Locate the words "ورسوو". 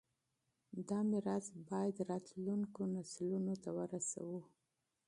3.77-4.39